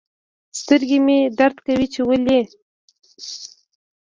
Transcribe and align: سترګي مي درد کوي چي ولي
سترګي 0.59 0.99
مي 1.05 1.19
درد 1.39 1.57
کوي 1.65 1.87
چي 1.93 2.01
ولي 2.07 2.41